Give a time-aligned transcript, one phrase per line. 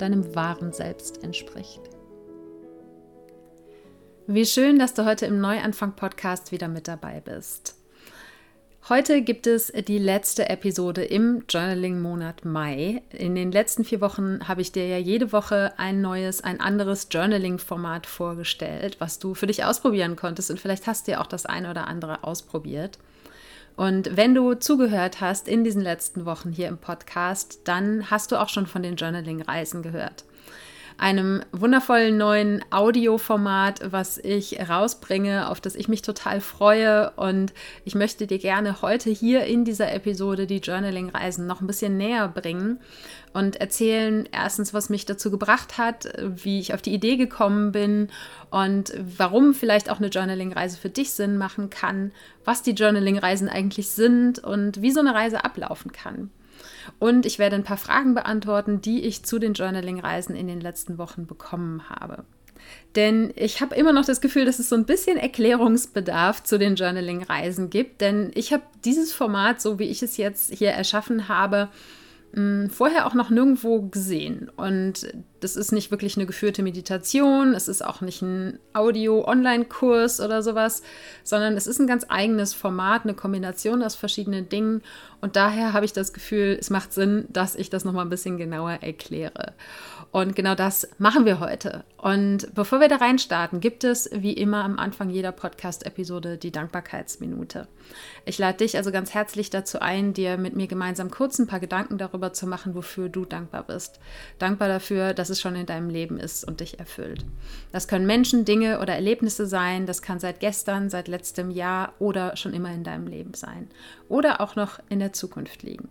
[0.00, 1.80] deinem wahren Selbst entspricht.
[4.26, 7.74] Wie schön, dass du heute im Neuanfang-Podcast wieder mit dabei bist.
[8.88, 13.02] Heute gibt es die letzte Episode im Journaling-Monat Mai.
[13.10, 17.08] In den letzten vier Wochen habe ich dir ja jede Woche ein neues, ein anderes
[17.10, 20.50] Journaling-Format vorgestellt, was du für dich ausprobieren konntest.
[20.50, 22.98] Und vielleicht hast du ja auch das eine oder andere ausprobiert.
[23.80, 28.36] Und wenn du zugehört hast in diesen letzten Wochen hier im Podcast, dann hast du
[28.36, 30.26] auch schon von den Journaling-Reisen gehört
[31.00, 37.10] einem wundervollen neuen Audioformat, was ich rausbringe, auf das ich mich total freue.
[37.16, 37.54] Und
[37.86, 42.28] ich möchte dir gerne heute hier in dieser Episode die Journaling-Reisen noch ein bisschen näher
[42.28, 42.80] bringen
[43.32, 48.08] und erzählen erstens, was mich dazu gebracht hat, wie ich auf die Idee gekommen bin
[48.50, 52.12] und warum vielleicht auch eine Journaling-Reise für dich Sinn machen kann,
[52.44, 56.30] was die Journaling-Reisen eigentlich sind und wie so eine Reise ablaufen kann.
[56.98, 60.98] Und ich werde ein paar Fragen beantworten, die ich zu den Journaling-Reisen in den letzten
[60.98, 62.24] Wochen bekommen habe.
[62.94, 66.74] Denn ich habe immer noch das Gefühl, dass es so ein bisschen Erklärungsbedarf zu den
[66.74, 68.00] Journaling-Reisen gibt.
[68.00, 71.68] Denn ich habe dieses Format, so wie ich es jetzt hier erschaffen habe,
[72.68, 74.50] vorher auch noch nirgendwo gesehen.
[74.56, 75.06] Und
[75.40, 80.82] das ist nicht wirklich eine geführte Meditation, es ist auch nicht ein Audio-Online-Kurs oder sowas,
[81.24, 84.82] sondern es ist ein ganz eigenes Format, eine Kombination aus verschiedenen Dingen.
[85.20, 88.38] Und daher habe ich das Gefühl, es macht Sinn, dass ich das nochmal ein bisschen
[88.38, 89.54] genauer erkläre.
[90.12, 91.84] Und genau das machen wir heute.
[91.96, 97.68] Und bevor wir da reinstarten, gibt es wie immer am Anfang jeder Podcast-Episode die Dankbarkeitsminute.
[98.24, 101.60] Ich lade dich also ganz herzlich dazu ein, dir mit mir gemeinsam kurz ein paar
[101.60, 104.00] Gedanken darüber zu machen, wofür du dankbar bist.
[104.38, 107.24] Dankbar dafür, dass es schon in deinem Leben ist und dich erfüllt.
[107.72, 109.86] Das können Menschen, Dinge oder Erlebnisse sein.
[109.86, 113.68] Das kann seit gestern, seit letztem Jahr oder schon immer in deinem Leben sein.
[114.08, 115.88] Oder auch noch in der Zukunft liegen.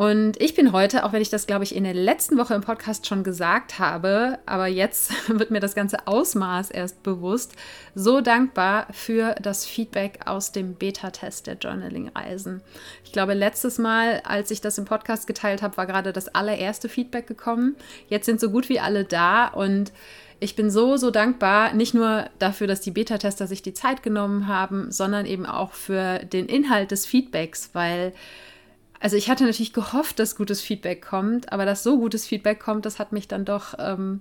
[0.00, 2.62] Und ich bin heute, auch wenn ich das, glaube ich, in der letzten Woche im
[2.62, 7.52] Podcast schon gesagt habe, aber jetzt wird mir das ganze Ausmaß erst bewusst,
[7.94, 12.62] so dankbar für das Feedback aus dem Beta-Test der Journaling-Reisen.
[13.04, 16.88] Ich glaube, letztes Mal, als ich das im Podcast geteilt habe, war gerade das allererste
[16.88, 17.76] Feedback gekommen.
[18.08, 19.92] Jetzt sind so gut wie alle da und
[20.42, 24.48] ich bin so, so dankbar, nicht nur dafür, dass die Beta-Tester sich die Zeit genommen
[24.48, 28.14] haben, sondern eben auch für den Inhalt des Feedbacks, weil
[29.00, 32.84] also ich hatte natürlich gehofft, dass gutes Feedback kommt, aber dass so gutes Feedback kommt,
[32.84, 34.20] das hat mich dann doch ähm,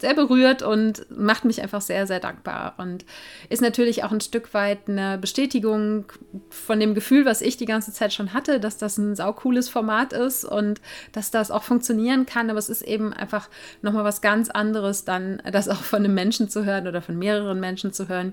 [0.00, 2.74] sehr berührt und macht mich einfach sehr, sehr dankbar.
[2.78, 3.04] Und
[3.48, 6.06] ist natürlich auch ein Stück weit eine Bestätigung
[6.48, 10.12] von dem Gefühl, was ich die ganze Zeit schon hatte, dass das ein saucooles Format
[10.12, 10.80] ist und
[11.12, 12.50] dass das auch funktionieren kann.
[12.50, 13.48] Aber es ist eben einfach
[13.82, 17.60] nochmal was ganz anderes, dann das auch von einem Menschen zu hören oder von mehreren
[17.60, 18.32] Menschen zu hören,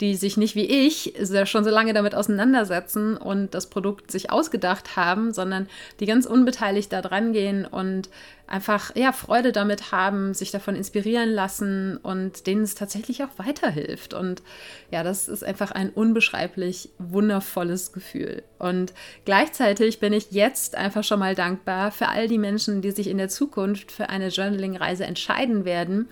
[0.00, 1.14] die sich nicht wie ich
[1.44, 5.68] schon so lange damit auseinandersetzen und das Produkt sich ausgedacht haben, sondern
[6.00, 8.08] die ganz unbeteiligt da dran gehen und
[8.52, 14.12] einfach ja Freude damit haben, sich davon inspirieren lassen und denen es tatsächlich auch weiterhilft.
[14.12, 14.42] Und
[14.90, 18.42] ja, das ist einfach ein unbeschreiblich wundervolles Gefühl.
[18.58, 18.92] Und
[19.24, 23.18] gleichzeitig bin ich jetzt einfach schon mal dankbar für all die Menschen, die sich in
[23.18, 26.08] der Zukunft für eine Journaling-Reise entscheiden werden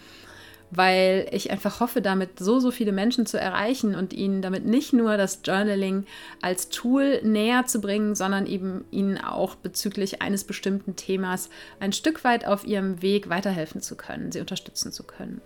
[0.71, 4.93] weil ich einfach hoffe, damit so, so viele Menschen zu erreichen und ihnen damit nicht
[4.93, 6.07] nur das Journaling
[6.41, 11.51] als Tool näher zu bringen, sondern eben ihnen auch bezüglich eines bestimmten Themas
[11.81, 15.41] ein Stück weit auf ihrem Weg weiterhelfen zu können, sie unterstützen zu können.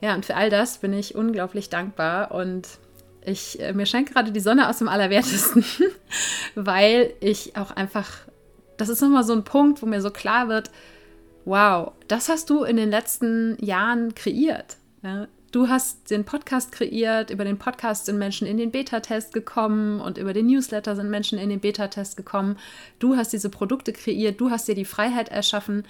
[0.00, 2.68] Ja, und für all das bin ich unglaublich dankbar und
[3.24, 5.64] ich, äh, mir scheint gerade die Sonne aus dem Allerwertesten,
[6.54, 8.08] weil ich auch einfach,
[8.76, 10.70] das ist nochmal so ein Punkt, wo mir so klar wird,
[11.44, 14.76] wow, das hast du in den letzten Jahren kreiert.
[15.02, 15.28] Ja?
[15.52, 20.16] Du hast den Podcast kreiert, über den Podcast sind Menschen in den Beta-Test gekommen und
[20.16, 22.56] über den Newsletter sind Menschen in den Beta-Test gekommen.
[23.00, 25.84] Du hast diese Produkte kreiert, du hast dir die Freiheit erschaffen,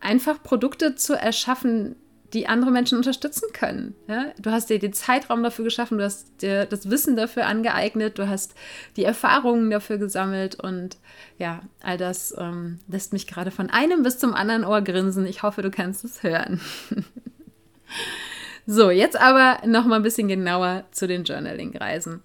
[0.00, 1.96] einfach Produkte zu erschaffen,
[2.34, 3.94] die andere Menschen unterstützen können.
[4.08, 4.26] Ja?
[4.38, 8.28] Du hast dir den Zeitraum dafür geschaffen, du hast dir das Wissen dafür angeeignet, du
[8.28, 8.54] hast
[8.96, 10.98] die Erfahrungen dafür gesammelt und
[11.38, 15.26] ja, all das ähm, lässt mich gerade von einem bis zum anderen Ohr grinsen.
[15.26, 16.60] Ich hoffe, du kannst es hören.
[18.66, 22.22] so, jetzt aber noch mal ein bisschen genauer zu den Journaling-Reisen.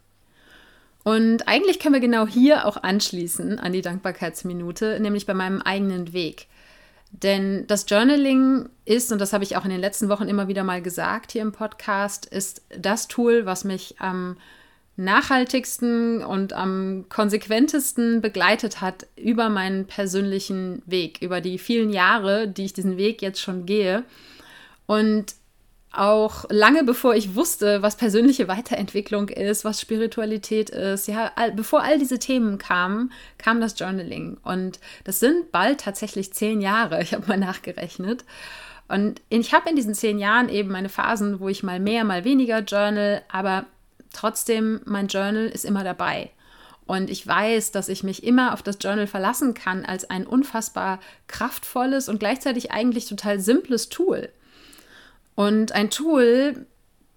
[1.03, 6.13] Und eigentlich können wir genau hier auch anschließen an die Dankbarkeitsminute, nämlich bei meinem eigenen
[6.13, 6.47] Weg.
[7.11, 10.63] Denn das Journaling ist, und das habe ich auch in den letzten Wochen immer wieder
[10.63, 14.38] mal gesagt hier im Podcast, ist das Tool, was mich am
[14.95, 22.65] nachhaltigsten und am konsequentesten begleitet hat über meinen persönlichen Weg, über die vielen Jahre, die
[22.65, 24.03] ich diesen Weg jetzt schon gehe.
[24.85, 25.35] Und
[25.91, 31.81] auch lange bevor ich wusste, was persönliche Weiterentwicklung ist, was Spiritualität ist, ja, all, bevor
[31.81, 34.38] all diese Themen kamen, kam das Journaling.
[34.44, 37.01] Und das sind bald tatsächlich zehn Jahre.
[37.01, 38.24] Ich habe mal nachgerechnet.
[38.88, 42.24] Und ich habe in diesen zehn Jahren eben meine Phasen, wo ich mal mehr, mal
[42.24, 43.65] weniger journal, aber
[44.13, 46.31] trotzdem, mein Journal ist immer dabei.
[46.85, 51.00] Und ich weiß, dass ich mich immer auf das Journal verlassen kann als ein unfassbar
[51.27, 54.30] kraftvolles und gleichzeitig eigentlich total simples Tool.
[55.39, 56.65] Und ein Tool,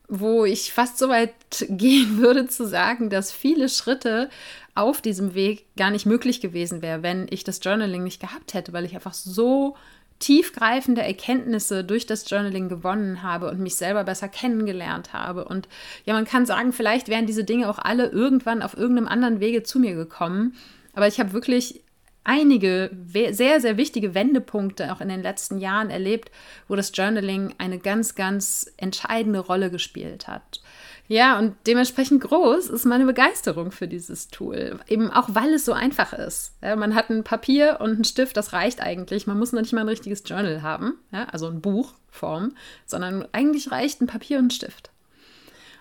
[0.06, 1.34] wo ich fast so weit
[1.68, 4.30] gehen würde zu sagen, dass viele Schritte
[4.76, 8.72] auf diesem Weg gar nicht möglich gewesen wäre, wenn ich das Journaling nicht gehabt hätte,
[8.72, 9.74] weil ich einfach so
[10.20, 15.44] tiefgreifende Erkenntnisse durch das Journaling gewonnen habe und mich selber besser kennengelernt habe.
[15.44, 15.66] Und
[16.04, 19.64] ja, man kann sagen, vielleicht wären diese Dinge auch alle irgendwann auf irgendeinem anderen Wege
[19.64, 20.54] zu mir gekommen.
[20.92, 21.81] Aber ich habe wirklich
[22.24, 26.30] einige sehr, sehr wichtige Wendepunkte auch in den letzten Jahren erlebt,
[26.68, 30.60] wo das Journaling eine ganz, ganz entscheidende Rolle gespielt hat.
[31.08, 34.78] Ja, und dementsprechend groß ist meine Begeisterung für dieses Tool.
[34.86, 36.54] Eben auch, weil es so einfach ist.
[36.62, 39.26] Ja, man hat ein Papier und einen Stift, das reicht eigentlich.
[39.26, 42.54] Man muss noch nicht mal ein richtiges Journal haben, ja, also ein Buchform,
[42.86, 44.90] sondern eigentlich reicht ein Papier und ein Stift.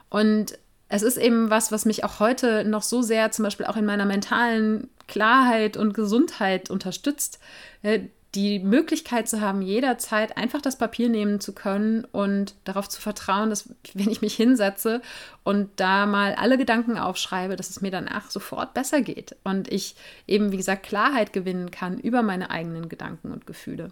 [0.10, 0.58] Und
[0.90, 3.86] es ist eben was, was mich auch heute noch so sehr, zum Beispiel auch in
[3.86, 7.40] meiner mentalen Klarheit und Gesundheit unterstützt.
[7.84, 13.02] Äh, die Möglichkeit zu haben, jederzeit einfach das Papier nehmen zu können und darauf zu
[13.02, 15.02] vertrauen, dass wenn ich mich hinsetze
[15.44, 19.96] und da mal alle Gedanken aufschreibe, dass es mir danach sofort besser geht und ich
[20.28, 23.92] eben, wie gesagt, Klarheit gewinnen kann über meine eigenen Gedanken und Gefühle.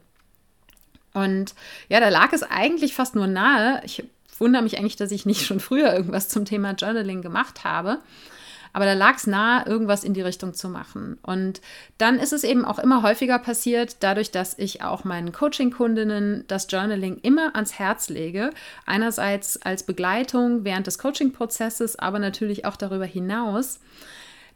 [1.13, 1.53] Und
[1.89, 3.81] ja, da lag es eigentlich fast nur nahe.
[3.83, 4.05] Ich
[4.37, 7.99] wundere mich eigentlich, dass ich nicht schon früher irgendwas zum Thema Journaling gemacht habe.
[8.73, 11.17] Aber da lag es nahe, irgendwas in die Richtung zu machen.
[11.21, 11.61] Und
[11.97, 16.67] dann ist es eben auch immer häufiger passiert, dadurch, dass ich auch meinen Coaching-Kundinnen das
[16.69, 18.51] Journaling immer ans Herz lege.
[18.85, 23.79] Einerseits als Begleitung während des Coaching-Prozesses, aber natürlich auch darüber hinaus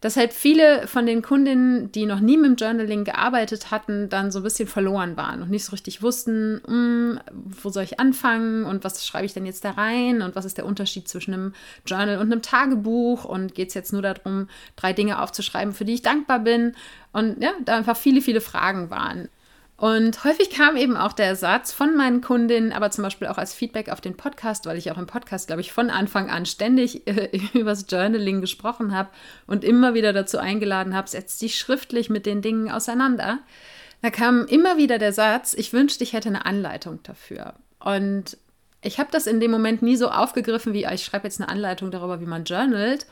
[0.03, 4.31] dass halt viele von den Kundinnen, die noch nie mit dem Journaling gearbeitet hatten, dann
[4.31, 8.65] so ein bisschen verloren waren und nicht so richtig wussten, mm, wo soll ich anfangen
[8.65, 11.53] und was schreibe ich denn jetzt da rein und was ist der Unterschied zwischen einem
[11.85, 15.93] Journal und einem Tagebuch und geht es jetzt nur darum, drei Dinge aufzuschreiben, für die
[15.93, 16.75] ich dankbar bin
[17.13, 19.29] und ja, da einfach viele, viele Fragen waren.
[19.83, 23.53] Und häufig kam eben auch der Satz von meinen Kundinnen, aber zum Beispiel auch als
[23.53, 27.05] Feedback auf den Podcast, weil ich auch im Podcast, glaube ich, von Anfang an ständig
[27.05, 29.09] äh, übers Journaling gesprochen habe
[29.45, 33.39] und immer wieder dazu eingeladen habe, setz dich schriftlich mit den Dingen auseinander.
[34.01, 37.55] Da kam immer wieder der Satz, ich wünschte, ich hätte eine Anleitung dafür.
[37.81, 38.37] Und
[38.81, 41.49] ich habe das in dem Moment nie so aufgegriffen, wie ah, ich schreibe jetzt eine
[41.49, 43.05] Anleitung darüber, wie man journalt,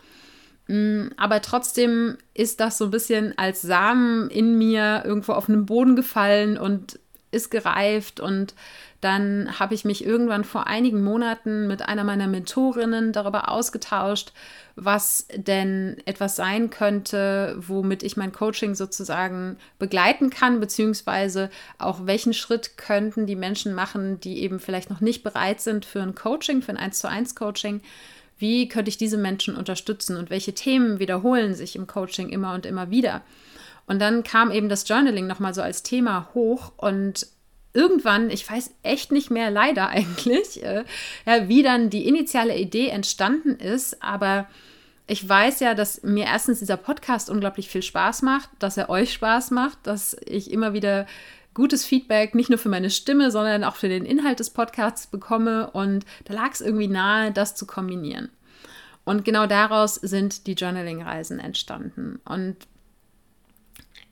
[1.18, 5.96] aber trotzdem ist das so ein bisschen als Samen in mir irgendwo auf den Boden
[5.96, 7.00] gefallen und
[7.32, 8.20] ist gereift.
[8.20, 8.54] Und
[9.00, 14.32] dann habe ich mich irgendwann vor einigen Monaten mit einer meiner Mentorinnen darüber ausgetauscht,
[14.76, 21.50] was denn etwas sein könnte, womit ich mein Coaching sozusagen begleiten kann, beziehungsweise
[21.80, 26.02] auch welchen Schritt könnten die Menschen machen, die eben vielleicht noch nicht bereit sind für
[26.02, 27.82] ein Coaching, für ein 1 zu 1 Coaching
[28.42, 32.66] wie könnte ich diese Menschen unterstützen und welche Themen wiederholen sich im Coaching immer und
[32.66, 33.22] immer wieder?
[33.88, 37.28] Und dann kam eben das Journaling nochmal so als Thema hoch und
[37.74, 40.84] irgendwann, ich weiß echt nicht mehr leider eigentlich, äh,
[41.26, 44.48] ja, wie dann die initiale Idee entstanden ist, aber
[45.08, 49.12] ich weiß ja, dass mir erstens dieser Podcast unglaublich viel Spaß macht, dass er euch
[49.14, 51.06] Spaß macht, dass ich immer wieder
[51.54, 55.70] gutes Feedback, nicht nur für meine Stimme, sondern auch für den Inhalt des Podcasts bekomme.
[55.72, 58.30] Und da lag es irgendwie nahe, das zu kombinieren.
[59.04, 62.20] Und genau daraus sind die Journaling-Reisen entstanden.
[62.26, 62.56] Und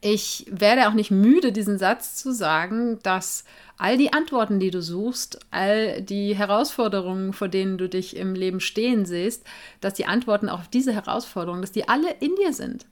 [0.01, 3.43] ich werde auch nicht müde, diesen Satz zu sagen, dass
[3.77, 8.61] all die Antworten, die du suchst, all die Herausforderungen, vor denen du dich im Leben
[8.61, 9.45] stehen siehst,
[9.81, 12.85] dass die Antworten auf diese Herausforderungen, dass die alle in dir sind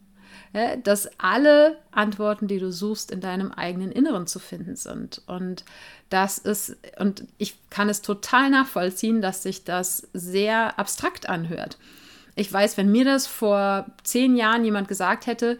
[0.84, 5.22] dass alle Antworten, die du suchst, in deinem eigenen Inneren zu finden sind.
[5.28, 5.66] Und
[6.10, 11.78] das ist, und ich kann es total nachvollziehen, dass sich das sehr abstrakt anhört.
[12.36, 15.58] Ich weiß, wenn mir das vor zehn Jahren jemand gesagt hätte,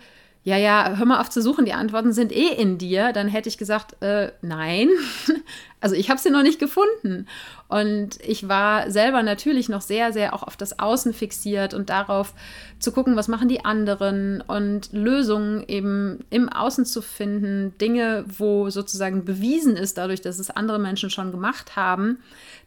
[0.48, 3.50] ja, ja, hör mal auf zu suchen, die Antworten sind eh in dir, dann hätte
[3.50, 4.90] ich gesagt, äh, nein.
[5.80, 7.28] Also ich habe sie noch nicht gefunden.
[7.68, 12.34] Und ich war selber natürlich noch sehr, sehr auch auf das Außen fixiert und darauf
[12.80, 18.72] zu gucken, was machen die anderen und Lösungen eben im Außen zu finden, Dinge, wo
[18.72, 22.18] sozusagen bewiesen ist, dadurch, dass es andere Menschen schon gemacht haben,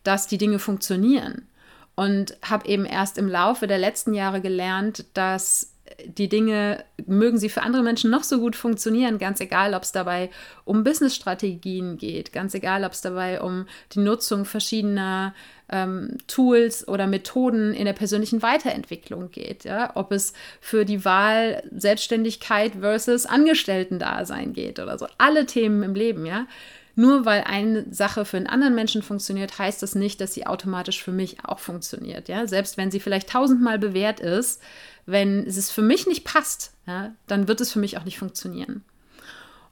[0.05, 1.49] dass die Dinge funktionieren.
[1.97, 5.70] Und habe eben erst im Laufe der letzten Jahre gelernt, dass
[6.07, 9.93] die Dinge, mögen sie für andere Menschen noch so gut funktionieren, ganz egal, ob es
[9.93, 10.31] dabei
[10.65, 15.35] um Business-Strategien geht, ganz egal, ob es dabei um die Nutzung verschiedener
[15.69, 19.93] ähm, Tools oder Methoden in der persönlichen Weiterentwicklung geht, ja?
[19.95, 25.07] ob es für die Wahl Selbstständigkeit versus Angestellten-Dasein geht oder so.
[25.19, 26.47] Alle Themen im Leben, ja.
[27.01, 31.03] Nur weil eine Sache für einen anderen Menschen funktioniert, heißt das nicht, dass sie automatisch
[31.03, 32.29] für mich auch funktioniert.
[32.29, 32.47] Ja?
[32.47, 34.61] Selbst wenn sie vielleicht tausendmal bewährt ist,
[35.07, 38.85] wenn es für mich nicht passt, ja, dann wird es für mich auch nicht funktionieren.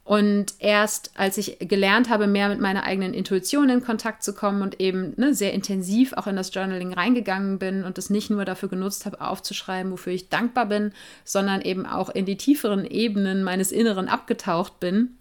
[0.05, 4.63] Und erst als ich gelernt habe, mehr mit meiner eigenen Intuition in Kontakt zu kommen
[4.63, 8.47] und eben ne, sehr intensiv auch in das Journaling reingegangen bin und es nicht nur
[8.47, 10.93] dafür genutzt habe, aufzuschreiben, wofür ich dankbar bin,
[11.27, 15.18] sondern eben auch in die tieferen Ebenen meines Inneren abgetaucht bin,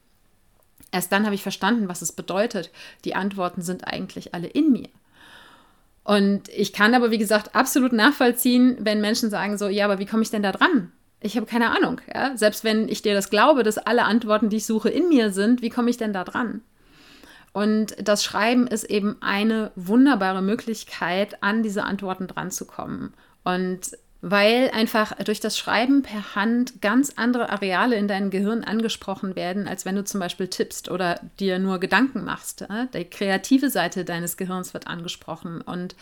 [0.91, 2.71] erst dann habe ich verstanden, was es bedeutet.
[3.05, 4.89] Die Antworten sind eigentlich alle in mir.
[6.03, 10.05] Und ich kann aber, wie gesagt, absolut nachvollziehen, wenn Menschen sagen so, ja, aber wie
[10.05, 10.91] komme ich denn da dran?
[11.19, 11.99] Ich habe keine Ahnung.
[12.13, 12.37] Ja?
[12.37, 15.61] Selbst wenn ich dir das glaube, dass alle Antworten, die ich suche, in mir sind,
[15.61, 16.61] wie komme ich denn da dran?
[17.51, 23.13] Und das Schreiben ist eben eine wunderbare Möglichkeit, an diese Antworten dran zu kommen.
[23.43, 29.35] Und weil einfach durch das Schreiben per Hand ganz andere Areale in deinem Gehirn angesprochen
[29.35, 32.65] werden, als wenn du zum Beispiel tippst oder dir nur Gedanken machst.
[32.93, 35.95] Die kreative Seite deines Gehirns wird angesprochen und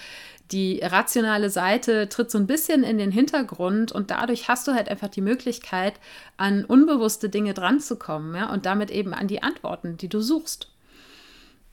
[0.51, 4.89] die rationale Seite tritt so ein bisschen in den Hintergrund und dadurch hast du halt
[4.89, 5.95] einfach die Möglichkeit,
[6.38, 10.69] an unbewusste Dinge dranzukommen ja, und damit eben an die Antworten, die du suchst.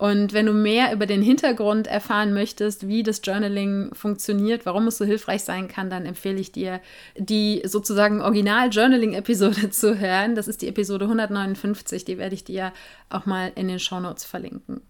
[0.02, 4.98] Und wenn du mehr über den Hintergrund erfahren möchtest, wie das Journaling funktioniert, warum es
[4.98, 6.80] so hilfreich sein kann, dann empfehle ich dir,
[7.16, 10.34] die sozusagen Original-Journaling-Episode zu hören.
[10.34, 12.72] Das ist die Episode 159, die werde ich dir
[13.10, 14.80] auch mal in den Shownotes verlinken.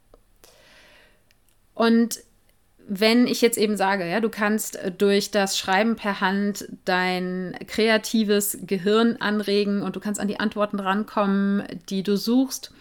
[1.75, 2.21] Und
[2.89, 8.57] wenn ich jetzt eben sage, ja, du kannst durch das Schreiben per Hand dein kreatives
[8.63, 12.73] Gehirn anregen und du kannst an die Antworten rankommen, die du suchst,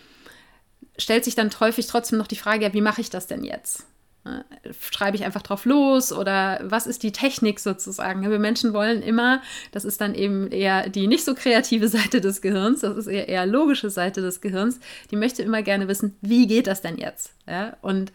[0.98, 3.86] stellt sich dann häufig trotzdem noch die Frage, ja, wie mache ich das denn jetzt?
[4.24, 4.46] Ne,
[4.92, 8.22] schreibe ich einfach drauf los oder was ist die Technik sozusagen?
[8.30, 12.42] Wir Menschen wollen immer, das ist dann eben eher die nicht so kreative Seite des
[12.42, 14.80] Gehirns, das ist eher eher logische Seite des Gehirns,
[15.10, 17.34] die möchte immer gerne wissen, wie geht das denn jetzt?
[17.48, 17.78] Ja?
[17.82, 18.12] Und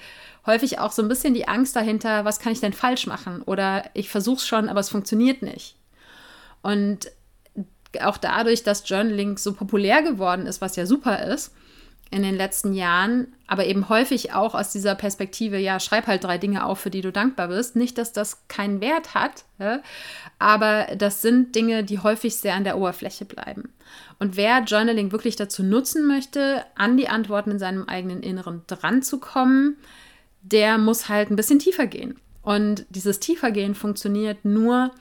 [0.47, 3.43] häufig auch so ein bisschen die Angst dahinter, was kann ich denn falsch machen?
[3.43, 5.75] Oder ich versuche es schon, aber es funktioniert nicht.
[6.63, 7.11] Und
[8.01, 11.53] auch dadurch, dass Journaling so populär geworden ist, was ja super ist,
[12.11, 16.39] in den letzten Jahren, aber eben häufig auch aus dieser Perspektive, ja, schreib halt drei
[16.39, 17.75] Dinge auf, für die du dankbar bist.
[17.75, 19.81] Nicht, dass das keinen Wert hat, ja,
[20.39, 23.73] aber das sind Dinge, die häufig sehr an der Oberfläche bleiben.
[24.19, 29.03] Und wer Journaling wirklich dazu nutzen möchte, an die Antworten in seinem eigenen Inneren dran
[29.03, 29.77] zu kommen,
[30.43, 32.19] der muss halt ein bisschen tiefer gehen.
[32.43, 34.93] Und dieses Tiefergehen funktioniert nur,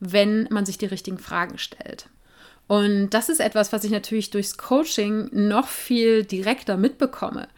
[0.00, 2.08] wenn man sich die richtigen Fragen stellt.
[2.66, 7.48] Und das ist etwas, was ich natürlich durchs Coaching noch viel direkter mitbekomme,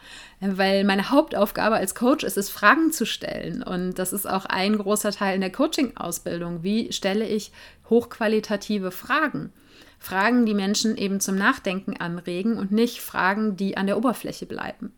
[0.40, 3.62] weil meine Hauptaufgabe als Coach ist es, Fragen zu stellen.
[3.62, 6.64] Und das ist auch ein großer Teil in der Coaching-Ausbildung.
[6.64, 7.52] Wie stelle ich
[7.88, 9.52] hochqualitative Fragen?
[9.98, 14.92] Fragen, die Menschen eben zum Nachdenken anregen und nicht Fragen, die an der Oberfläche bleiben.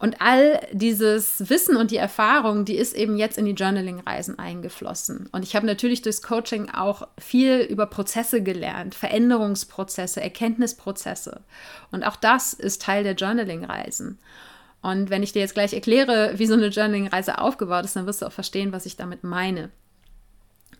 [0.00, 5.28] Und all dieses Wissen und die Erfahrung, die ist eben jetzt in die Journaling-Reisen eingeflossen.
[5.30, 11.42] Und ich habe natürlich durchs Coaching auch viel über Prozesse gelernt, Veränderungsprozesse, Erkenntnisprozesse.
[11.92, 14.18] Und auch das ist Teil der Journaling-Reisen.
[14.80, 18.22] Und wenn ich dir jetzt gleich erkläre, wie so eine Journaling-Reise aufgebaut ist, dann wirst
[18.22, 19.68] du auch verstehen, was ich damit meine.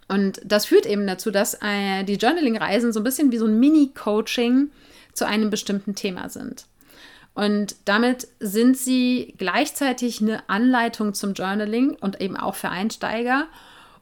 [0.09, 3.61] Und das führt eben dazu, dass äh, die Journaling-Reisen so ein bisschen wie so ein
[3.61, 4.71] Mini-Coaching
[5.13, 6.65] zu einem bestimmten Thema sind.
[7.35, 13.47] Und damit sind sie gleichzeitig eine Anleitung zum Journaling und eben auch für Einsteiger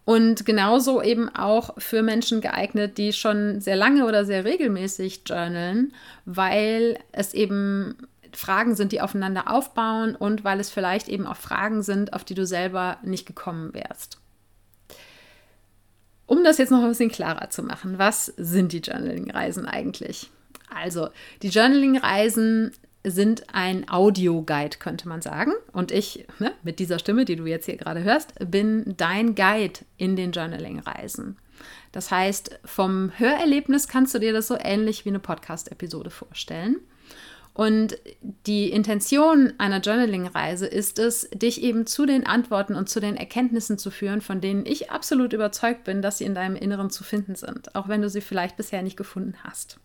[0.08, 5.92] und genauso eben auch für Menschen geeignet, die schon sehr lange oder sehr regelmäßig journalen,
[6.25, 7.94] weil es eben
[8.32, 12.35] Fragen sind, die aufeinander aufbauen und weil es vielleicht eben auch Fragen sind, auf die
[12.35, 14.18] du selber nicht gekommen wärst.
[16.25, 20.30] Um das jetzt noch ein bisschen klarer zu machen, was sind die Journaling-Reisen eigentlich?
[20.75, 21.08] Also,
[21.42, 22.73] die Journaling-Reisen
[23.10, 25.52] sind ein Audio-Guide, könnte man sagen.
[25.72, 29.80] Und ich, ne, mit dieser Stimme, die du jetzt hier gerade hörst, bin dein Guide
[29.96, 31.36] in den Journaling-Reisen.
[31.92, 36.76] Das heißt, vom Hörerlebnis kannst du dir das so ähnlich wie eine Podcast-Episode vorstellen.
[37.58, 37.98] Und
[38.46, 43.78] die Intention einer Journaling-Reise ist es, dich eben zu den Antworten und zu den Erkenntnissen
[43.78, 47.34] zu führen, von denen ich absolut überzeugt bin, dass sie in deinem Inneren zu finden
[47.34, 49.80] sind, auch wenn du sie vielleicht bisher nicht gefunden hast.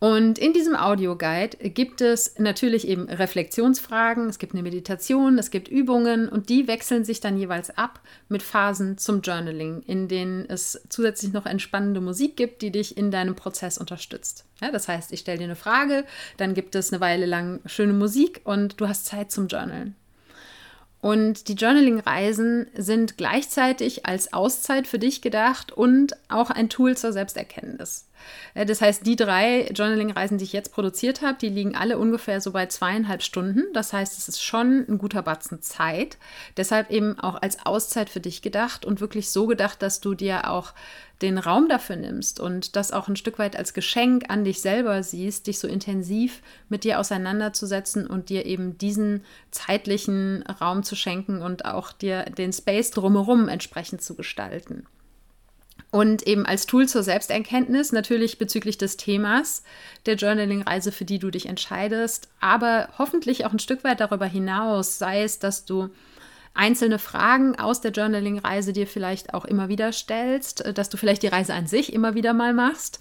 [0.00, 5.68] Und in diesem Audioguide gibt es natürlich eben Reflexionsfragen, es gibt eine Meditation, es gibt
[5.68, 10.80] Übungen und die wechseln sich dann jeweils ab mit Phasen zum Journaling, in denen es
[10.88, 14.46] zusätzlich noch entspannende Musik gibt, die dich in deinem Prozess unterstützt.
[14.62, 16.06] Ja, das heißt, ich stelle dir eine Frage,
[16.38, 19.96] dann gibt es eine Weile lang schöne Musik und du hast Zeit zum Journalen.
[21.02, 27.12] Und die Journaling-Reisen sind gleichzeitig als Auszeit für dich gedacht und auch ein Tool zur
[27.12, 28.06] Selbsterkenntnis.
[28.54, 32.52] Das heißt, die drei Journaling-Reisen, die ich jetzt produziert habe, die liegen alle ungefähr so
[32.52, 33.64] bei zweieinhalb Stunden.
[33.72, 36.18] Das heißt, es ist schon ein guter Batzen Zeit.
[36.56, 40.50] Deshalb eben auch als Auszeit für dich gedacht und wirklich so gedacht, dass du dir
[40.50, 40.72] auch
[41.22, 45.02] den Raum dafür nimmst und das auch ein Stück weit als Geschenk an dich selber
[45.02, 51.42] siehst, dich so intensiv mit dir auseinanderzusetzen und dir eben diesen zeitlichen Raum zu schenken
[51.42, 54.86] und auch dir den Space drumherum entsprechend zu gestalten.
[55.90, 59.64] Und eben als Tool zur Selbsterkenntnis, natürlich bezüglich des Themas
[60.06, 64.98] der Journaling-Reise, für die du dich entscheidest, aber hoffentlich auch ein Stück weit darüber hinaus,
[64.98, 65.90] sei es, dass du
[66.54, 71.28] einzelne Fragen aus der Journaling-Reise dir vielleicht auch immer wieder stellst, dass du vielleicht die
[71.28, 73.00] Reise an sich immer wieder mal machst.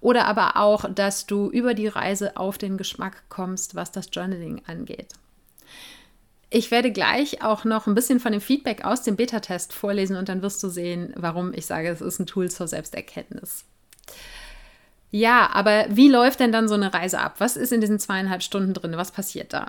[0.00, 4.62] Oder aber auch, dass du über die Reise auf den Geschmack kommst, was das Journaling
[4.66, 5.14] angeht.
[6.56, 10.30] Ich werde gleich auch noch ein bisschen von dem Feedback aus dem Beta-Test vorlesen und
[10.30, 13.66] dann wirst du sehen, warum ich sage, es ist ein Tool zur Selbsterkenntnis.
[15.10, 17.34] Ja, aber wie läuft denn dann so eine Reise ab?
[17.40, 18.96] Was ist in diesen zweieinhalb Stunden drin?
[18.96, 19.68] Was passiert da?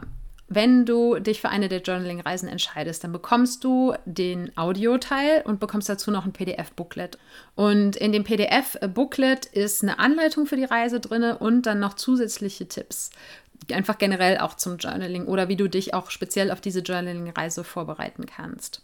[0.50, 5.89] Wenn du dich für eine der Journaling-Reisen entscheidest, dann bekommst du den Audioteil und bekommst
[5.89, 7.17] dazu noch ein PDF-Booklet.
[7.56, 12.70] Und in dem PDF-Booklet ist eine Anleitung für die Reise drin und dann noch zusätzliche
[12.70, 13.10] Tipps.
[13.72, 18.26] Einfach generell auch zum Journaling oder wie du dich auch speziell auf diese Journaling-Reise vorbereiten
[18.26, 18.82] kannst.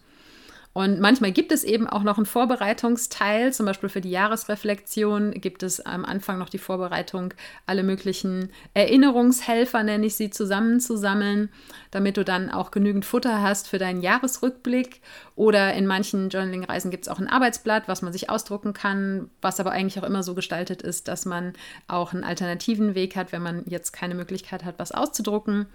[0.73, 5.61] Und manchmal gibt es eben auch noch einen Vorbereitungsteil, zum Beispiel für die Jahresreflexion gibt
[5.61, 7.35] es am Anfang noch die Vorbereitung,
[7.67, 11.49] alle möglichen Erinnerungshelfer, nenne ich sie, zusammenzusammeln,
[11.91, 15.01] damit du dann auch genügend Futter hast für deinen Jahresrückblick.
[15.35, 19.59] Oder in manchen Journaling-Reisen gibt es auch ein Arbeitsblatt, was man sich ausdrucken kann, was
[19.59, 21.53] aber eigentlich auch immer so gestaltet ist, dass man
[21.87, 25.67] auch einen alternativen Weg hat, wenn man jetzt keine Möglichkeit hat, was auszudrucken.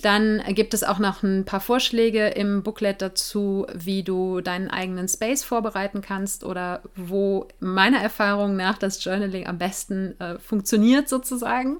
[0.00, 5.08] Dann gibt es auch noch ein paar Vorschläge im Booklet dazu, wie du deinen eigenen
[5.08, 11.78] Space vorbereiten kannst oder wo meiner Erfahrung nach das Journaling am besten äh, funktioniert sozusagen.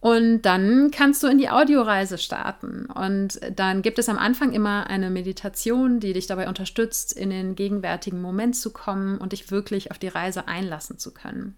[0.00, 2.86] Und dann kannst du in die Audioreise starten.
[2.86, 7.56] Und dann gibt es am Anfang immer eine Meditation, die dich dabei unterstützt, in den
[7.56, 11.56] gegenwärtigen Moment zu kommen und dich wirklich auf die Reise einlassen zu können.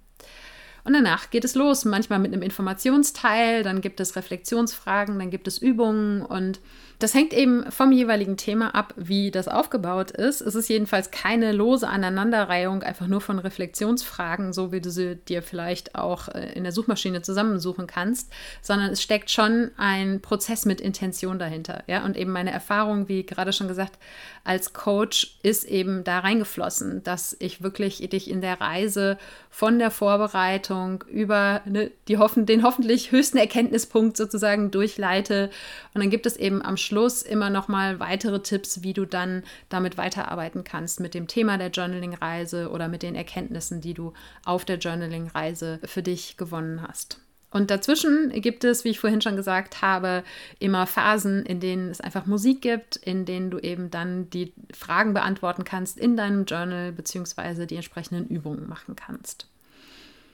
[0.89, 5.47] Und danach geht es los, manchmal mit einem Informationsteil, dann gibt es Reflexionsfragen, dann gibt
[5.47, 6.61] es Übungen und
[6.99, 10.41] das hängt eben vom jeweiligen Thema ab, wie das aufgebaut ist.
[10.41, 15.43] Es ist jedenfalls keine lose Aneinanderreihung, einfach nur von Reflexionsfragen, so wie du sie dir
[15.43, 18.33] vielleicht auch äh, in der Suchmaschine zusammensuchen kannst,
[18.63, 21.85] sondern es steckt schon ein Prozess mit Intention dahinter.
[21.87, 22.05] Ja?
[22.05, 23.99] Und eben meine Erfahrung, wie gerade schon gesagt,
[24.43, 29.19] als Coach ist eben da reingeflossen, dass ich wirklich dich in der Reise
[29.51, 35.51] von der Vorbereitung über ne, die hoffen, den hoffentlich höchsten Erkenntnispunkt sozusagen durchleite.
[35.95, 36.88] Und dann gibt es eben am Schluss
[37.23, 41.71] immer noch mal weitere Tipps, wie du dann damit weiterarbeiten kannst mit dem Thema der
[41.71, 44.13] Journaling-Reise oder mit den Erkenntnissen, die du
[44.45, 47.21] auf der Journaling-Reise für dich gewonnen hast.
[47.51, 50.23] Und dazwischen gibt es, wie ich vorhin schon gesagt habe,
[50.59, 55.15] immer Phasen, in denen es einfach Musik gibt, in denen du eben dann die Fragen
[55.15, 59.49] beantworten kannst in deinem Journal beziehungsweise die entsprechenden Übungen machen kannst.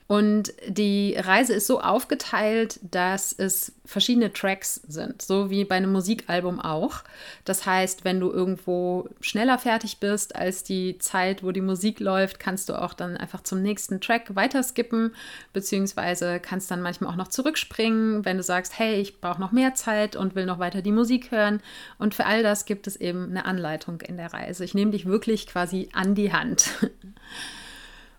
[0.07, 5.93] Und die Reise ist so aufgeteilt, dass es verschiedene Tracks sind, so wie bei einem
[5.93, 7.03] Musikalbum auch.
[7.47, 12.39] Das heißt, wenn du irgendwo schneller fertig bist als die Zeit, wo die Musik läuft,
[12.39, 15.15] kannst du auch dann einfach zum nächsten Track weiter skippen,
[15.55, 19.75] beziehungsweise kannst dann manchmal auch noch zurückspringen, wenn du sagst, hey, ich brauche noch mehr
[19.75, 21.63] Zeit und will noch weiter die Musik hören.
[21.99, 24.65] Und für all das gibt es eben eine Anleitung in der Reise.
[24.65, 26.69] Ich nehme dich wirklich quasi an die Hand.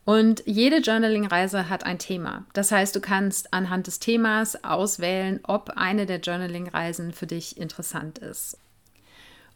[0.06, 2.46] Und jede Journaling-Reise hat ein Thema.
[2.54, 8.20] Das heißt, du kannst anhand des Themas auswählen, ob eine der Journaling-Reisen für dich interessant
[8.20, 8.58] ist.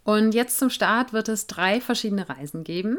[0.03, 2.97] Und jetzt zum Start wird es drei verschiedene Reisen geben.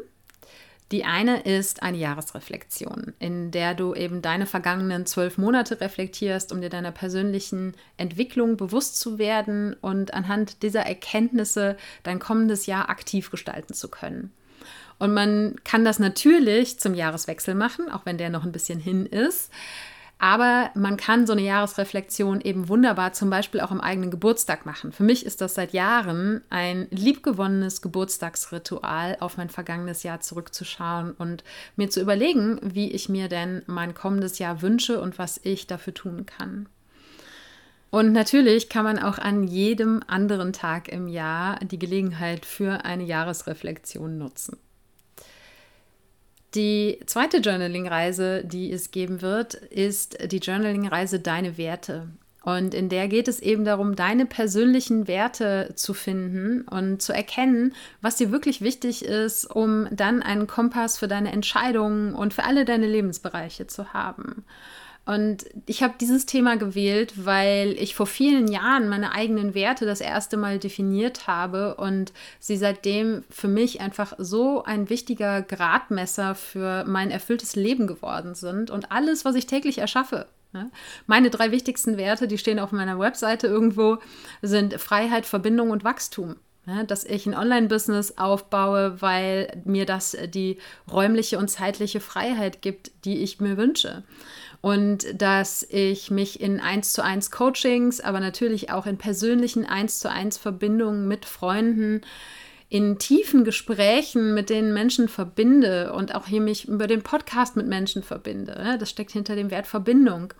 [0.92, 6.60] Die eine ist eine Jahresreflexion, in der du eben deine vergangenen zwölf Monate reflektierst, um
[6.60, 13.30] dir deiner persönlichen Entwicklung bewusst zu werden und anhand dieser Erkenntnisse dein kommendes Jahr aktiv
[13.30, 14.32] gestalten zu können.
[15.00, 19.06] Und man kann das natürlich zum Jahreswechsel machen, auch wenn der noch ein bisschen hin
[19.06, 19.50] ist.
[20.18, 24.92] Aber man kann so eine Jahresreflexion eben wunderbar zum Beispiel auch am eigenen Geburtstag machen.
[24.92, 31.44] Für mich ist das seit Jahren ein liebgewonnenes Geburtstagsritual, auf mein vergangenes Jahr zurückzuschauen und
[31.76, 35.94] mir zu überlegen, wie ich mir denn mein kommendes Jahr wünsche und was ich dafür
[35.94, 36.68] tun kann.
[37.88, 43.04] Und natürlich kann man auch an jedem anderen Tag im Jahr die Gelegenheit für eine
[43.04, 44.58] Jahresreflexion nutzen.
[46.54, 52.08] Die zweite Journaling-Reise, die es geben wird, ist die Journaling-Reise Deine Werte.
[52.42, 57.74] Und in der geht es eben darum, deine persönlichen Werte zu finden und zu erkennen,
[58.00, 62.64] was dir wirklich wichtig ist, um dann einen Kompass für deine Entscheidungen und für alle
[62.64, 64.44] deine Lebensbereiche zu haben.
[65.06, 70.00] Und ich habe dieses Thema gewählt, weil ich vor vielen Jahren meine eigenen Werte das
[70.00, 76.84] erste Mal definiert habe und sie seitdem für mich einfach so ein wichtiger Gradmesser für
[76.84, 80.26] mein erfülltes Leben geworden sind und alles, was ich täglich erschaffe.
[80.52, 80.70] Ne?
[81.06, 83.98] Meine drei wichtigsten Werte, die stehen auf meiner Webseite irgendwo,
[84.42, 86.36] sind Freiheit, Verbindung und Wachstum
[86.86, 90.58] dass ich ein Online-Business aufbaue, weil mir das die
[90.92, 94.04] räumliche und zeitliche Freiheit gibt, die ich mir wünsche
[94.60, 100.00] und dass ich mich in 1 zu 1 Coachings, aber natürlich auch in persönlichen 1
[100.00, 102.02] zu 1 Verbindungen mit Freunden,
[102.68, 107.66] in tiefen Gesprächen mit den Menschen verbinde und auch hier mich über den Podcast mit
[107.66, 108.76] Menschen verbinde.
[108.78, 110.32] Das steckt hinter dem Wert Verbindung.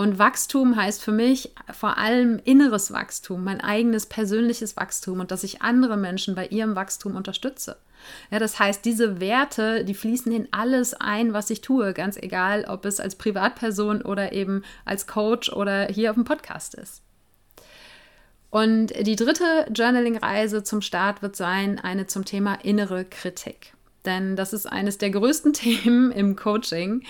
[0.00, 5.44] Und Wachstum heißt für mich vor allem inneres Wachstum, mein eigenes persönliches Wachstum und dass
[5.44, 7.76] ich andere Menschen bei ihrem Wachstum unterstütze.
[8.30, 12.64] Ja, das heißt, diese Werte, die fließen in alles ein, was ich tue, ganz egal,
[12.66, 17.02] ob es als Privatperson oder eben als Coach oder hier auf dem Podcast ist.
[18.48, 23.74] Und die dritte Journaling-Reise zum Start wird sein eine zum Thema innere Kritik.
[24.06, 27.02] Denn das ist eines der größten Themen im Coaching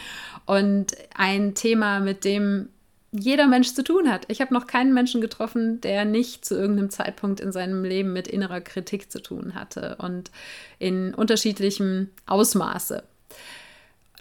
[0.45, 2.69] und ein Thema, mit dem
[3.13, 4.27] jeder Mensch zu tun hat.
[4.29, 8.29] Ich habe noch keinen Menschen getroffen, der nicht zu irgendeinem Zeitpunkt in seinem Leben mit
[8.29, 10.31] innerer Kritik zu tun hatte und
[10.79, 13.03] in unterschiedlichem Ausmaße.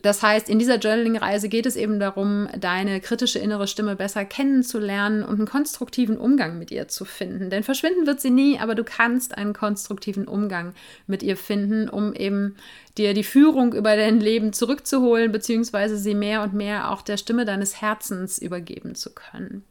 [0.01, 5.23] Das heißt, in dieser Journaling-Reise geht es eben darum, deine kritische innere Stimme besser kennenzulernen
[5.23, 7.49] und einen konstruktiven Umgang mit ihr zu finden.
[7.49, 10.73] Denn verschwinden wird sie nie, aber du kannst einen konstruktiven Umgang
[11.07, 12.55] mit ihr finden, um eben
[12.97, 17.45] dir die Führung über dein Leben zurückzuholen, beziehungsweise sie mehr und mehr auch der Stimme
[17.45, 19.63] deines Herzens übergeben zu können.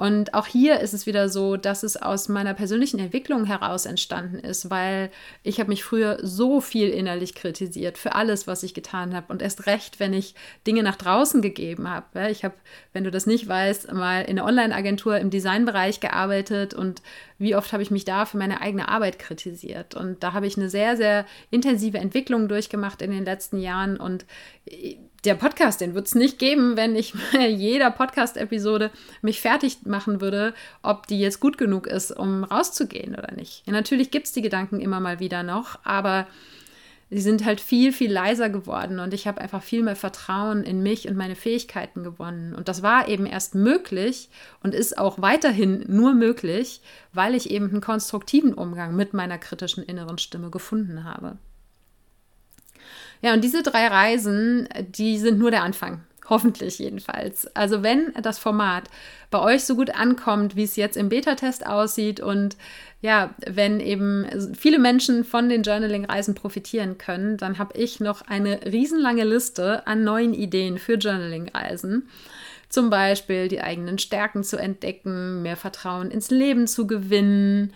[0.00, 4.38] Und auch hier ist es wieder so, dass es aus meiner persönlichen Entwicklung heraus entstanden
[4.38, 5.10] ist, weil
[5.42, 9.30] ich habe mich früher so viel innerlich kritisiert für alles, was ich getan habe.
[9.30, 10.34] Und erst recht, wenn ich
[10.66, 12.30] Dinge nach draußen gegeben habe.
[12.30, 12.54] Ich habe,
[12.94, 17.02] wenn du das nicht weißt, mal in einer Online-Agentur im Designbereich gearbeitet und
[17.36, 19.94] wie oft habe ich mich da für meine eigene Arbeit kritisiert.
[19.94, 23.98] Und da habe ich eine sehr, sehr intensive Entwicklung durchgemacht in den letzten Jahren.
[23.98, 24.24] Und
[25.24, 28.90] der Podcast, den wird es nicht geben, wenn ich bei jeder Podcast-Episode
[29.22, 33.66] mich fertig machen würde, ob die jetzt gut genug ist, um rauszugehen oder nicht.
[33.66, 36.26] Ja, natürlich gibt es die Gedanken immer mal wieder noch, aber
[37.10, 40.82] sie sind halt viel, viel leiser geworden und ich habe einfach viel mehr Vertrauen in
[40.82, 42.54] mich und meine Fähigkeiten gewonnen.
[42.54, 44.30] Und das war eben erst möglich
[44.62, 46.80] und ist auch weiterhin nur möglich,
[47.12, 51.36] weil ich eben einen konstruktiven Umgang mit meiner kritischen inneren Stimme gefunden habe.
[53.22, 56.02] Ja, und diese drei Reisen, die sind nur der Anfang.
[56.28, 57.48] Hoffentlich jedenfalls.
[57.56, 58.84] Also wenn das Format
[59.32, 62.56] bei euch so gut ankommt, wie es jetzt im Beta-Test aussieht und
[63.00, 68.60] ja, wenn eben viele Menschen von den Journaling-Reisen profitieren können, dann habe ich noch eine
[68.64, 72.08] riesenlange Liste an neuen Ideen für Journaling-Reisen.
[72.68, 77.72] Zum Beispiel die eigenen Stärken zu entdecken, mehr Vertrauen ins Leben zu gewinnen,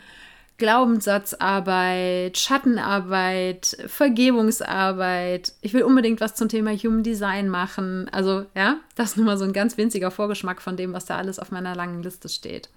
[0.56, 5.52] Glaubenssatzarbeit, Schattenarbeit, Vergebungsarbeit.
[5.62, 8.08] Ich will unbedingt was zum Thema Human Design machen.
[8.12, 11.16] Also ja, das ist nur mal so ein ganz winziger Vorgeschmack von dem, was da
[11.16, 12.68] alles auf meiner langen Liste steht.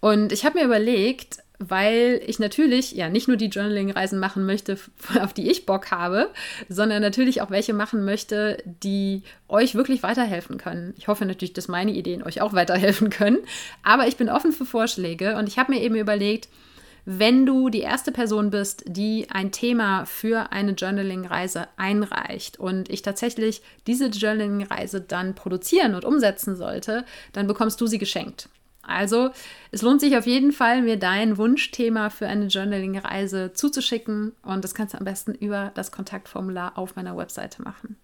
[0.00, 4.78] Und ich habe mir überlegt, weil ich natürlich ja nicht nur die Journaling-Reisen machen möchte,
[5.20, 6.30] auf die ich Bock habe,
[6.68, 10.94] sondern natürlich auch welche machen möchte, die euch wirklich weiterhelfen können.
[10.96, 13.38] Ich hoffe natürlich, dass meine Ideen euch auch weiterhelfen können,
[13.82, 16.48] aber ich bin offen für Vorschläge und ich habe mir eben überlegt,
[17.06, 23.02] wenn du die erste Person bist, die ein Thema für eine Journaling-Reise einreicht und ich
[23.02, 28.48] tatsächlich diese Journaling-Reise dann produzieren und umsetzen sollte, dann bekommst du sie geschenkt.
[28.82, 29.30] Also
[29.70, 34.74] es lohnt sich auf jeden Fall, mir dein Wunschthema für eine Journaling-Reise zuzuschicken und das
[34.74, 37.96] kannst du am besten über das Kontaktformular auf meiner Webseite machen.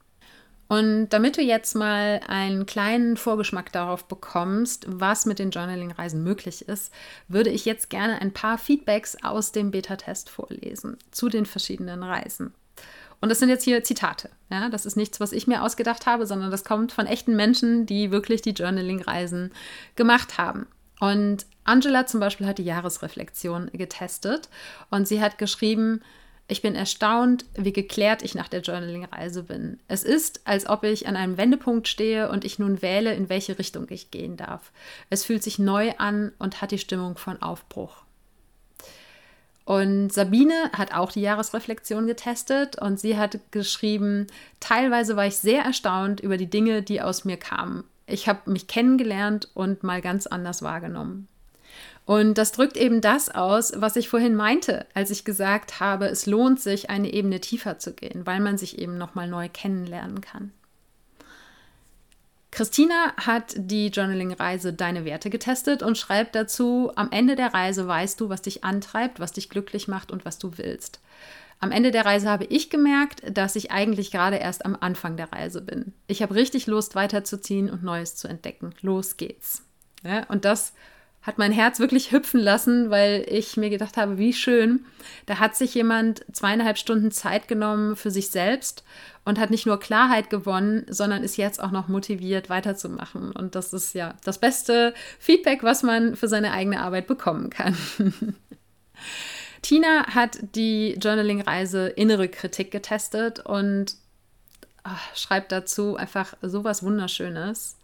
[0.72, 6.66] Und damit du jetzt mal einen kleinen Vorgeschmack darauf bekommst, was mit den Journaling-Reisen möglich
[6.66, 6.90] ist,
[7.28, 12.54] würde ich jetzt gerne ein paar Feedbacks aus dem Beta-Test vorlesen zu den verschiedenen Reisen.
[13.20, 14.30] Und das sind jetzt hier Zitate.
[14.50, 14.70] Ja?
[14.70, 18.10] Das ist nichts, was ich mir ausgedacht habe, sondern das kommt von echten Menschen, die
[18.10, 19.52] wirklich die Journaling-Reisen
[19.94, 20.66] gemacht haben.
[21.00, 24.48] Und Angela zum Beispiel hat die Jahresreflexion getestet
[24.88, 26.00] und sie hat geschrieben,
[26.48, 29.80] ich bin erstaunt, wie geklärt ich nach der Journaling-Reise bin.
[29.88, 33.58] Es ist, als ob ich an einem Wendepunkt stehe und ich nun wähle, in welche
[33.58, 34.72] Richtung ich gehen darf.
[35.08, 38.04] Es fühlt sich neu an und hat die Stimmung von Aufbruch.
[39.64, 44.26] Und Sabine hat auch die Jahresreflexion getestet und sie hat geschrieben,
[44.58, 47.84] teilweise war ich sehr erstaunt über die Dinge, die aus mir kamen.
[48.06, 51.28] Ich habe mich kennengelernt und mal ganz anders wahrgenommen.
[52.04, 56.26] Und das drückt eben das aus, was ich vorhin meinte, als ich gesagt habe, es
[56.26, 60.52] lohnt sich, eine Ebene tiefer zu gehen, weil man sich eben nochmal neu kennenlernen kann.
[62.50, 68.20] Christina hat die Journaling-Reise Deine Werte getestet und schreibt dazu, am Ende der Reise weißt
[68.20, 71.00] du, was dich antreibt, was dich glücklich macht und was du willst.
[71.60, 75.32] Am Ende der Reise habe ich gemerkt, dass ich eigentlich gerade erst am Anfang der
[75.32, 75.94] Reise bin.
[76.08, 78.74] Ich habe richtig Lust, weiterzuziehen und Neues zu entdecken.
[78.82, 79.62] Los geht's.
[80.04, 80.74] Ja, und das
[81.22, 84.84] hat mein Herz wirklich hüpfen lassen, weil ich mir gedacht habe, wie schön.
[85.26, 88.82] Da hat sich jemand zweieinhalb Stunden Zeit genommen für sich selbst
[89.24, 93.30] und hat nicht nur Klarheit gewonnen, sondern ist jetzt auch noch motiviert, weiterzumachen.
[93.30, 97.76] Und das ist ja das beste Feedback, was man für seine eigene Arbeit bekommen kann.
[99.62, 103.94] Tina hat die Journaling-Reise Innere Kritik getestet und
[104.82, 107.78] ach, schreibt dazu einfach sowas Wunderschönes.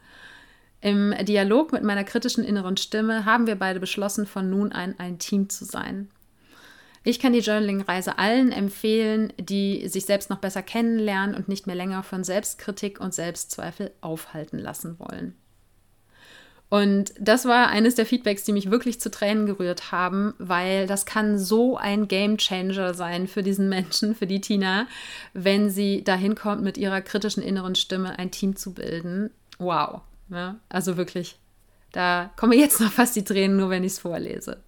[0.81, 5.19] Im Dialog mit meiner kritischen inneren Stimme haben wir beide beschlossen, von nun an ein
[5.19, 6.09] Team zu sein.
[7.05, 11.77] Ich kann die Journaling-Reise allen empfehlen, die sich selbst noch besser kennenlernen und nicht mehr
[11.77, 15.35] länger von Selbstkritik und Selbstzweifel aufhalten lassen wollen.
[16.71, 21.07] Und das war eines der Feedbacks, die mich wirklich zu Tränen gerührt haben, weil das
[21.07, 24.87] kann so ein Game Changer sein für diesen Menschen, für die Tina,
[25.33, 29.31] wenn sie dahin kommt, mit ihrer kritischen inneren Stimme ein Team zu bilden.
[29.59, 30.03] Wow.
[30.31, 30.61] Ja, ne?
[30.69, 31.38] also wirklich,
[31.93, 34.59] da kommen jetzt noch fast die Tränen, nur wenn ich es vorlese.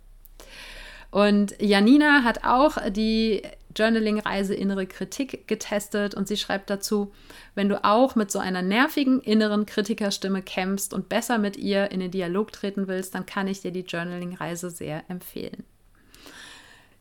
[1.10, 3.42] Und Janina hat auch die
[3.76, 7.12] Journaling-Reise Innere Kritik getestet und sie schreibt dazu,
[7.54, 12.00] wenn du auch mit so einer nervigen inneren Kritikerstimme kämpfst und besser mit ihr in
[12.00, 15.64] den Dialog treten willst, dann kann ich dir die Journaling-Reise sehr empfehlen.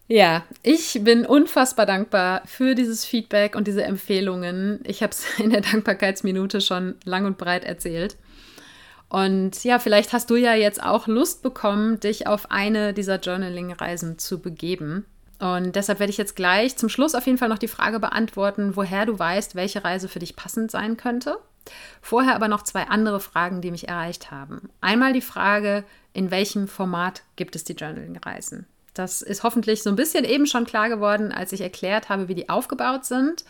[0.08, 4.80] Ja, ich bin unfassbar dankbar für dieses Feedback und diese Empfehlungen.
[4.86, 8.18] Ich habe es in der Dankbarkeitsminute schon lang und breit erzählt.
[9.10, 14.20] Und ja, vielleicht hast du ja jetzt auch Lust bekommen, dich auf eine dieser Journaling-Reisen
[14.20, 15.06] zu begeben.
[15.40, 18.76] Und deshalb werde ich jetzt gleich zum Schluss auf jeden Fall noch die Frage beantworten,
[18.76, 21.38] woher du weißt, welche Reise für dich passend sein könnte.
[22.02, 24.70] Vorher aber noch zwei andere Fragen, die mich erreicht haben.
[24.82, 28.68] Einmal die Frage, in welchem Format gibt es die Journaling-Reisen?
[28.94, 32.36] Das ist hoffentlich so ein bisschen eben schon klar geworden, als ich erklärt habe, wie
[32.36, 33.46] die aufgebaut sind.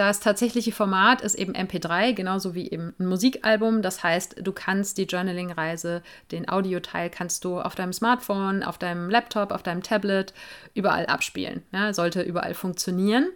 [0.00, 3.82] Das tatsächliche Format ist eben MP3, genauso wie eben ein Musikalbum.
[3.82, 9.10] Das heißt, du kannst die Journaling-Reise, den Audioteil kannst du auf deinem Smartphone, auf deinem
[9.10, 10.32] Laptop, auf deinem Tablet
[10.72, 11.64] überall abspielen.
[11.70, 13.28] Ja, sollte überall funktionieren.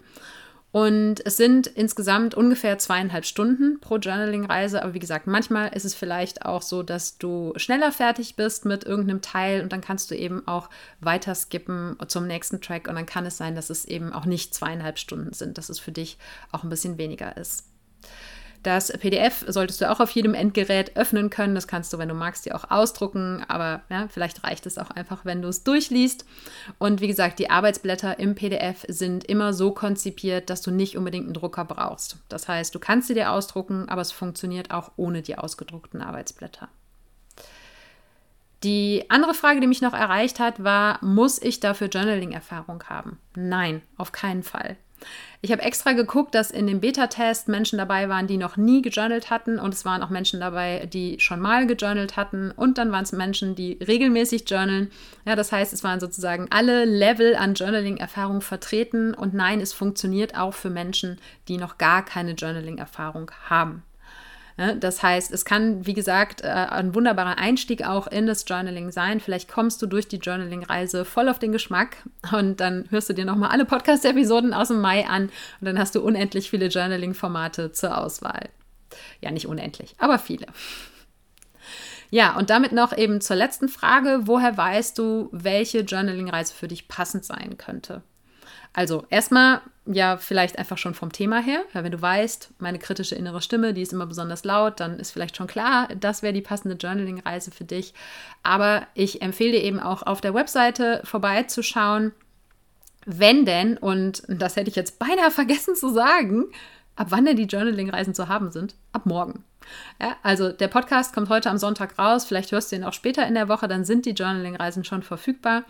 [0.74, 4.82] Und es sind insgesamt ungefähr zweieinhalb Stunden pro Journaling-Reise.
[4.82, 8.82] Aber wie gesagt, manchmal ist es vielleicht auch so, dass du schneller fertig bist mit
[8.82, 12.88] irgendeinem Teil und dann kannst du eben auch weiter skippen zum nächsten Track.
[12.88, 15.78] Und dann kann es sein, dass es eben auch nicht zweieinhalb Stunden sind, dass es
[15.78, 16.18] für dich
[16.50, 17.68] auch ein bisschen weniger ist.
[18.64, 21.54] Das PDF solltest du auch auf jedem Endgerät öffnen können.
[21.54, 23.44] Das kannst du, wenn du magst, dir auch ausdrucken.
[23.46, 26.24] Aber ja, vielleicht reicht es auch einfach, wenn du es durchliest.
[26.78, 31.26] Und wie gesagt, die Arbeitsblätter im PDF sind immer so konzipiert, dass du nicht unbedingt
[31.26, 32.16] einen Drucker brauchst.
[32.30, 36.68] Das heißt, du kannst sie dir ausdrucken, aber es funktioniert auch ohne die ausgedruckten Arbeitsblätter.
[38.62, 43.18] Die andere Frage, die mich noch erreicht hat, war, muss ich dafür Journaling-Erfahrung haben?
[43.36, 44.78] Nein, auf keinen Fall.
[45.40, 49.30] Ich habe extra geguckt, dass in dem Beta-Test Menschen dabei waren, die noch nie gejournalt
[49.30, 53.04] hatten und es waren auch Menschen dabei, die schon mal gejournalt hatten und dann waren
[53.04, 54.90] es Menschen, die regelmäßig journalen.
[55.24, 60.36] Ja, das heißt, es waren sozusagen alle Level an Journaling-Erfahrung vertreten und nein, es funktioniert
[60.36, 63.82] auch für Menschen, die noch gar keine Journaling-Erfahrung haben.
[64.56, 69.18] Das heißt, es kann, wie gesagt, äh, ein wunderbarer Einstieg auch in das Journaling sein.
[69.18, 71.96] Vielleicht kommst du durch die Journaling-Reise voll auf den Geschmack
[72.32, 75.24] und dann hörst du dir nochmal alle Podcast-Episoden aus dem Mai an
[75.60, 78.48] und dann hast du unendlich viele Journaling-Formate zur Auswahl.
[79.20, 80.46] Ja, nicht unendlich, aber viele.
[82.10, 84.20] Ja, und damit noch eben zur letzten Frage.
[84.22, 88.02] Woher weißt du, welche Journaling-Reise für dich passend sein könnte?
[88.72, 93.14] Also erstmal ja vielleicht einfach schon vom Thema her, weil wenn du weißt, meine kritische
[93.14, 96.40] innere Stimme, die ist immer besonders laut, dann ist vielleicht schon klar, das wäre die
[96.40, 97.92] passende Journaling-Reise für dich.
[98.42, 102.12] Aber ich empfehle dir eben auch auf der Webseite vorbeizuschauen,
[103.04, 106.46] wenn denn, und das hätte ich jetzt beinahe vergessen zu sagen,
[106.96, 108.74] ab wann denn die Journaling-Reisen zu haben sind?
[108.92, 109.44] Ab morgen.
[110.00, 113.26] Ja, also der Podcast kommt heute am Sonntag raus, vielleicht hörst du ihn auch später
[113.26, 115.64] in der Woche, dann sind die Journaling-Reisen schon verfügbar.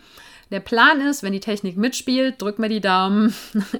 [0.51, 3.33] Der Plan ist, wenn die Technik mitspielt, drück mir die Daumen,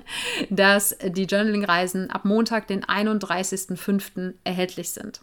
[0.49, 4.33] dass die Journaling-Reisen ab Montag, den 31.05.
[4.43, 5.21] erhältlich sind.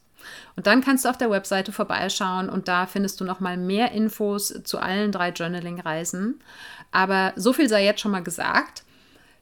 [0.55, 4.55] Und dann kannst du auf der Webseite vorbeischauen und da findest du nochmal mehr Infos
[4.63, 6.41] zu allen drei Journaling-Reisen.
[6.93, 8.85] Aber so viel sei jetzt schon mal gesagt.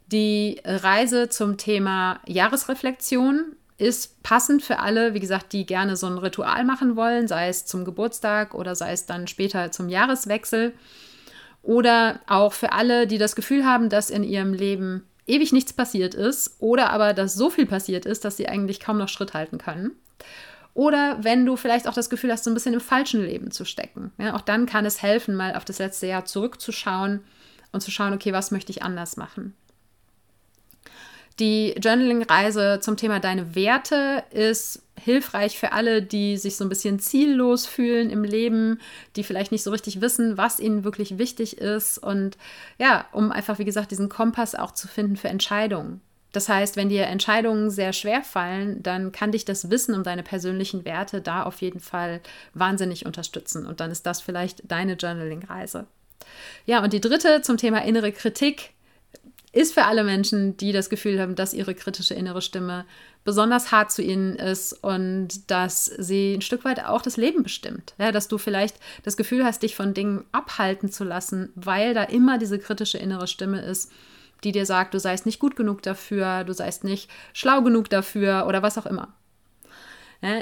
[0.07, 6.19] Die Reise zum Thema Jahresreflexion ist passend für alle, wie gesagt, die gerne so ein
[6.19, 10.75] Ritual machen wollen, sei es zum Geburtstag oder sei es dann später zum Jahreswechsel.
[11.62, 16.14] Oder auch für alle, die das Gefühl haben, dass in ihrem Leben ewig nichts passiert
[16.14, 19.59] ist oder aber dass so viel passiert ist, dass sie eigentlich kaum noch Schritt halten
[19.59, 19.92] können.
[20.75, 23.64] Oder wenn du vielleicht auch das Gefühl hast, so ein bisschen im falschen Leben zu
[23.64, 24.12] stecken.
[24.18, 27.20] Ja, auch dann kann es helfen, mal auf das letzte Jahr zurückzuschauen
[27.73, 29.55] und zu schauen, okay, was möchte ich anders machen.
[31.38, 36.99] Die Journaling-Reise zum Thema Deine Werte ist hilfreich für alle, die sich so ein bisschen
[36.99, 38.81] ziellos fühlen im Leben,
[39.17, 42.37] die vielleicht nicht so richtig wissen, was ihnen wirklich wichtig ist und
[42.79, 46.01] ja, um einfach, wie gesagt, diesen Kompass auch zu finden für Entscheidungen.
[46.33, 50.23] Das heißt, wenn dir Entscheidungen sehr schwer fallen, dann kann dich das Wissen um deine
[50.23, 52.21] persönlichen Werte da auf jeden Fall
[52.55, 53.67] wahnsinnig unterstützen.
[53.67, 55.87] Und dann ist das vielleicht deine Journaling-Reise.
[56.67, 58.73] Ja, und die dritte zum Thema innere Kritik
[59.53, 62.85] ist für alle Menschen, die das Gefühl haben, dass ihre kritische innere Stimme
[63.25, 67.95] besonders hart zu ihnen ist und dass sie ein Stück weit auch das Leben bestimmt.
[67.99, 72.05] Ja, dass du vielleicht das Gefühl hast, dich von Dingen abhalten zu lassen, weil da
[72.05, 73.91] immer diese kritische innere Stimme ist,
[74.45, 78.47] die dir sagt, du seist nicht gut genug dafür, du seist nicht schlau genug dafür
[78.47, 79.09] oder was auch immer.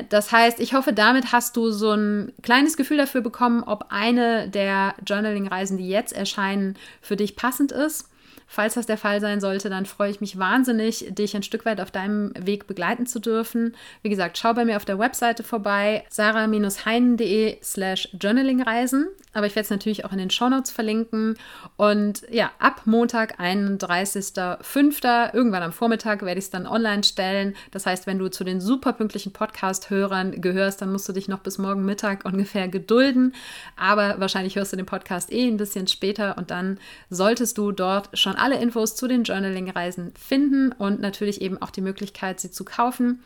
[0.09, 4.49] Das heißt, ich hoffe, damit hast du so ein kleines Gefühl dafür bekommen, ob eine
[4.49, 8.09] der Journaling-Reisen, die jetzt erscheinen, für dich passend ist.
[8.51, 11.83] Falls das der Fall sein sollte, dann freue ich mich wahnsinnig, dich ein Stück weit
[11.83, 13.77] auf deinem Weg begleiten zu dürfen.
[14.03, 19.09] Wie gesagt, schau bei mir auf der Webseite vorbei, sarah-heinen.de slash journalingreisen.
[19.39, 21.39] Aber ich werde es natürlich auch in den Shownotes verlinken.
[21.77, 27.55] Und ja, ab Montag, 31.05., irgendwann am Vormittag, werde ich es dann online stellen.
[27.71, 31.39] Das heißt, wenn du zu den super pünktlichen Podcast-Hörern gehörst, dann musst du dich noch
[31.39, 33.33] bis morgen Mittag ungefähr gedulden.
[33.77, 38.19] Aber wahrscheinlich hörst du den Podcast eh ein bisschen später und dann solltest du dort
[38.19, 42.65] schon alle Infos zu den Journaling-Reisen finden und natürlich eben auch die Möglichkeit, sie zu
[42.65, 43.23] kaufen.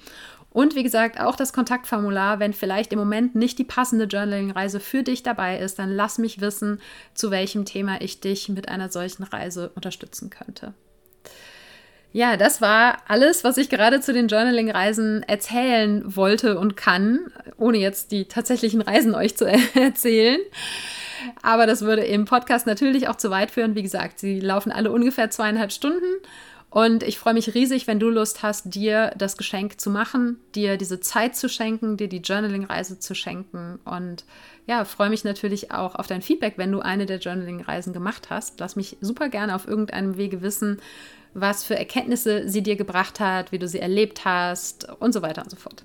[0.52, 5.02] Und wie gesagt, auch das Kontaktformular, wenn vielleicht im Moment nicht die passende Journaling-Reise für
[5.02, 6.80] dich dabei ist, dann lass mich wissen,
[7.14, 10.74] zu welchem Thema ich dich mit einer solchen Reise unterstützen könnte.
[12.14, 17.78] Ja, das war alles, was ich gerade zu den Journaling-Reisen erzählen wollte und kann, ohne
[17.78, 20.38] jetzt die tatsächlichen Reisen euch zu erzählen.
[21.40, 23.74] Aber das würde im Podcast natürlich auch zu weit führen.
[23.74, 26.04] Wie gesagt, sie laufen alle ungefähr zweieinhalb Stunden.
[26.72, 30.78] Und ich freue mich riesig, wenn du Lust hast, dir das Geschenk zu machen, dir
[30.78, 33.78] diese Zeit zu schenken, dir die Journaling-Reise zu schenken.
[33.84, 34.24] Und
[34.66, 38.58] ja, freue mich natürlich auch auf dein Feedback, wenn du eine der Journaling-Reisen gemacht hast.
[38.58, 40.80] Lass mich super gerne auf irgendeinem Wege wissen,
[41.34, 45.42] was für Erkenntnisse sie dir gebracht hat, wie du sie erlebt hast und so weiter
[45.42, 45.84] und so fort.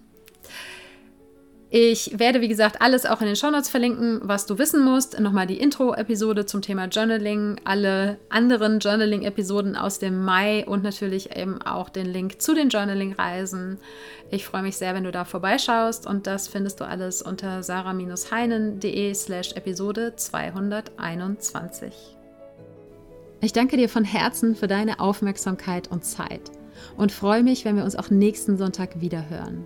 [1.69, 5.19] Ich werde, wie gesagt, alles auch in den Shownotes verlinken, was du wissen musst.
[5.19, 11.62] Nochmal die Intro-Episode zum Thema Journaling, alle anderen Journaling-Episoden aus dem Mai und natürlich eben
[11.62, 13.80] auch den Link zu den Journaling-Reisen.
[14.32, 19.13] Ich freue mich sehr, wenn du da vorbeischaust und das findest du alles unter sarah-heinen.de
[19.13, 21.93] slash Episode 221.
[23.41, 26.49] Ich danke dir von Herzen für deine Aufmerksamkeit und Zeit
[26.95, 29.65] und freue mich, wenn wir uns auch nächsten Sonntag wieder hören.